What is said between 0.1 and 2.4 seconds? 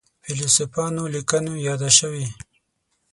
فیلسوفانو لیکنو یاده شوې.